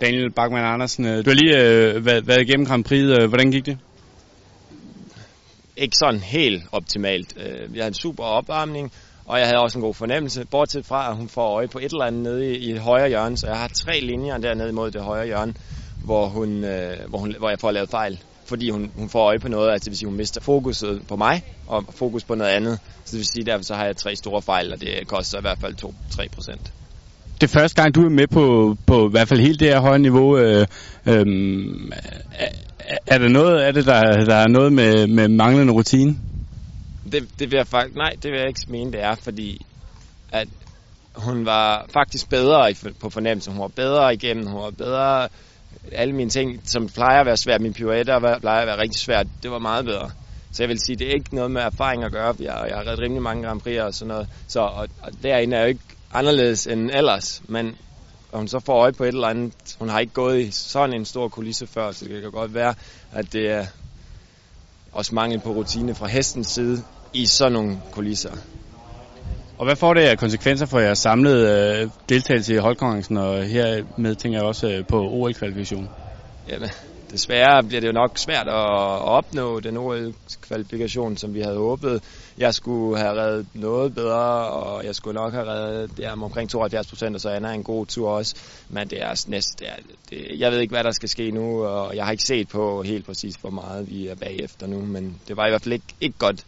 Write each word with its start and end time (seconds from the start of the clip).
Daniel 0.00 0.30
Bachmann 0.30 0.66
Andersen, 0.66 1.04
øh, 1.06 1.24
du 1.24 1.30
har 1.30 1.34
lige 1.34 1.58
øh, 1.58 2.06
været, 2.06 2.26
været 2.26 2.40
igennem 2.40 2.66
Grand 2.66 2.84
Prix. 2.84 3.02
Øh, 3.02 3.28
hvordan 3.28 3.50
gik 3.50 3.66
det? 3.66 3.78
Ikke 5.76 5.96
sådan 5.96 6.20
helt 6.20 6.62
optimalt. 6.72 7.34
Øh, 7.36 7.44
jeg 7.44 7.72
vi 7.72 7.78
havde 7.78 7.88
en 7.88 7.94
super 7.94 8.24
opvarmning, 8.24 8.92
og 9.24 9.38
jeg 9.38 9.46
havde 9.46 9.58
også 9.58 9.78
en 9.78 9.82
god 9.82 9.94
fornemmelse, 9.94 10.44
bortset 10.44 10.86
fra, 10.86 11.10
at 11.10 11.16
hun 11.16 11.28
får 11.28 11.54
øje 11.54 11.68
på 11.68 11.78
et 11.78 11.84
eller 11.84 12.04
andet 12.04 12.22
nede 12.22 12.56
i, 12.56 12.58
i 12.58 12.72
et 12.72 12.80
højre 12.80 13.08
hjørne, 13.08 13.36
så 13.36 13.46
jeg 13.46 13.56
har 13.56 13.68
tre 13.68 14.00
linjer 14.00 14.38
dernede 14.38 14.72
mod 14.72 14.90
det 14.90 15.02
højre 15.02 15.26
hjørne, 15.26 15.54
hvor, 16.04 16.26
hun, 16.26 16.64
øh, 16.64 16.96
hvor, 17.08 17.18
hun, 17.18 17.34
hvor 17.38 17.48
jeg 17.48 17.58
får 17.60 17.70
lavet 17.70 17.90
fejl 17.90 18.18
fordi 18.48 18.70
hun, 18.70 18.92
hun 18.96 19.08
får 19.08 19.24
øje 19.24 19.38
på 19.38 19.48
noget, 19.48 19.70
altså 19.70 19.84
det 19.84 19.90
vil 19.90 19.98
sige, 19.98 20.08
hun 20.08 20.16
mister 20.16 20.40
fokuset 20.40 21.02
på 21.08 21.16
mig, 21.16 21.42
og 21.66 21.84
fokus 21.90 22.24
på 22.24 22.34
noget 22.34 22.50
andet. 22.50 22.78
Så 23.04 23.10
det 23.10 23.18
vil 23.18 23.26
sige, 23.26 23.44
derfor 23.44 23.64
så 23.64 23.74
har 23.74 23.84
jeg 23.84 23.96
tre 23.96 24.16
store 24.16 24.42
fejl, 24.42 24.72
og 24.72 24.80
det 24.80 25.06
koster 25.06 25.38
i 25.38 25.40
hvert 25.40 25.58
fald 25.58 25.74
2-3 25.84 26.28
procent. 26.34 26.72
Det 27.40 27.42
er 27.42 27.60
første 27.60 27.82
gang, 27.82 27.94
du 27.94 28.04
er 28.04 28.08
med 28.08 28.26
på, 28.26 28.76
på 28.86 29.08
i 29.08 29.10
hvert 29.10 29.28
fald 29.28 29.40
helt 29.40 29.60
det 29.60 29.68
her 29.68 29.80
høje 29.80 29.98
niveau. 29.98 30.38
Øh, 30.38 30.66
øh, 31.06 31.26
er, 32.78 32.96
er 33.06 33.18
der 33.18 33.28
noget 33.28 33.60
af 33.60 33.74
det, 33.74 33.86
der, 33.86 34.24
der 34.24 34.34
er 34.34 34.48
noget 34.48 34.72
med, 34.72 35.06
med 35.06 35.28
manglende 35.28 35.72
rutine? 35.72 36.16
Det, 37.12 37.28
det 37.38 37.50
vil 37.50 37.56
jeg 37.56 37.66
faktisk, 37.66 37.96
nej, 37.96 38.10
det 38.22 38.30
vil 38.30 38.38
jeg 38.38 38.48
ikke 38.48 38.60
mene, 38.68 38.92
det 38.92 39.02
er, 39.02 39.14
fordi 39.14 39.66
at 40.32 40.48
hun 41.14 41.46
var 41.46 41.86
faktisk 41.92 42.28
bedre 42.28 42.74
på 43.00 43.10
fornemmelsen. 43.10 43.52
Hun 43.52 43.62
var 43.62 43.68
bedre 43.68 44.14
igennem, 44.14 44.46
hun 44.46 44.62
var 44.62 44.70
bedre 44.70 45.28
alle 45.92 46.14
mine 46.14 46.30
ting, 46.30 46.60
som 46.64 46.88
plejer 46.88 47.20
at 47.20 47.26
være 47.26 47.36
svært, 47.36 47.60
mine 47.60 47.74
pirouetter 47.74 48.38
plejer 48.40 48.60
at 48.60 48.66
være 48.66 48.78
rigtig 48.78 49.00
svært, 49.00 49.26
det 49.42 49.50
var 49.50 49.58
meget 49.58 49.84
bedre. 49.84 50.10
Så 50.52 50.62
jeg 50.62 50.68
vil 50.68 50.78
sige, 50.86 50.96
det 50.96 51.06
er 51.06 51.12
ikke 51.12 51.34
noget 51.34 51.50
med 51.50 51.62
erfaring 51.62 52.04
at 52.04 52.12
gøre. 52.12 52.34
Jeg, 52.40 52.64
jeg 52.68 52.76
har 52.76 52.86
reddet 52.86 52.98
rimelig 52.98 53.22
mange 53.22 53.46
Grand 53.46 53.60
Prix 53.60 53.80
og 53.80 53.94
sådan 53.94 54.08
noget. 54.08 54.28
Så 54.48 54.60
og, 54.60 54.88
og 55.02 55.12
derinde 55.22 55.56
er 55.56 55.60
jo 55.60 55.66
ikke 55.66 55.80
anderledes 56.12 56.66
end 56.66 56.90
ellers. 56.90 57.42
Men 57.48 57.76
og 58.32 58.38
hun 58.38 58.48
så 58.48 58.60
får 58.60 58.80
øje 58.80 58.92
på 58.92 59.04
et 59.04 59.08
eller 59.08 59.28
andet, 59.28 59.76
hun 59.78 59.88
har 59.88 59.98
ikke 59.98 60.12
gået 60.12 60.40
i 60.40 60.50
sådan 60.50 60.94
en 60.94 61.04
stor 61.04 61.28
kulisse 61.28 61.66
før, 61.66 61.92
så 61.92 62.04
det 62.04 62.22
kan 62.22 62.30
godt 62.30 62.54
være, 62.54 62.74
at 63.12 63.32
det 63.32 63.50
er 63.50 63.66
også 64.92 65.14
mangel 65.14 65.40
på 65.40 65.50
rutine 65.50 65.94
fra 65.94 66.06
hestens 66.06 66.46
side 66.46 66.82
i 67.12 67.26
sådan 67.26 67.52
nogle 67.52 67.78
kulisser. 67.92 68.32
Og 69.58 69.64
hvad 69.64 69.76
får 69.76 69.94
det 69.94 70.00
af 70.00 70.18
konsekvenser 70.18 70.66
for 70.66 70.78
jeres 70.78 70.98
samlede 70.98 71.80
øh, 71.82 71.90
deltagelse 72.08 72.54
i 72.54 72.56
holdkonkurrencen, 72.56 73.16
og 73.16 73.44
her 73.44 73.84
med 73.96 74.14
tænker 74.14 74.38
jeg 74.38 74.46
også 74.46 74.68
øh, 74.68 74.86
på 74.86 75.00
OL-kvalifikation? 75.00 75.88
Jamen, 76.48 76.70
desværre 77.10 77.62
bliver 77.62 77.80
det 77.80 77.88
jo 77.88 77.92
nok 77.92 78.18
svært 78.18 78.48
at 78.48 78.54
opnå 79.18 79.60
den 79.60 79.76
OL-kvalifikation, 79.76 81.16
som 81.16 81.34
vi 81.34 81.40
havde 81.40 81.56
håbet. 81.56 82.02
Jeg 82.38 82.54
skulle 82.54 82.98
have 82.98 83.20
reddet 83.20 83.46
noget 83.54 83.94
bedre, 83.94 84.48
og 84.48 84.84
jeg 84.84 84.94
skulle 84.94 85.14
nok 85.14 85.32
have 85.32 85.46
reddet 85.46 85.96
det 85.96 86.06
omkring 86.06 86.50
72 86.50 86.86
procent, 86.86 87.14
og 87.14 87.20
så 87.20 87.30
Anna 87.30 87.52
en 87.52 87.62
god 87.62 87.86
tur 87.86 88.10
også. 88.10 88.34
Men 88.68 88.88
det 88.88 89.02
er 89.02 89.24
næst, 89.28 89.58
det 89.58 89.68
er, 89.68 89.74
det, 90.10 90.40
jeg 90.40 90.52
ved 90.52 90.60
ikke, 90.60 90.74
hvad 90.74 90.84
der 90.84 90.90
skal 90.90 91.08
ske 91.08 91.30
nu, 91.30 91.64
og 91.64 91.96
jeg 91.96 92.04
har 92.04 92.12
ikke 92.12 92.24
set 92.24 92.48
på 92.48 92.82
helt 92.82 93.06
præcis, 93.06 93.34
hvor 93.34 93.50
meget 93.50 93.90
vi 93.90 94.06
er 94.06 94.14
bagefter 94.14 94.66
nu, 94.66 94.80
men 94.80 95.20
det 95.28 95.36
var 95.36 95.46
i 95.46 95.50
hvert 95.50 95.62
fald 95.62 95.72
ikke, 95.72 95.94
ikke 96.00 96.18
godt 96.18 96.44